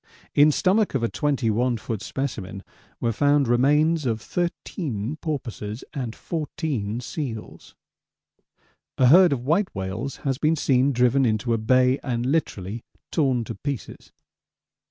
[0.33, 2.01] In stomach of a 21 ft.
[2.01, 2.63] specimen
[2.99, 7.75] were found remains of 13 porpoises and 14 seals.
[8.97, 13.43] A herd of white whales has been seen driven into a bay and literally torn
[13.43, 14.11] to pieces.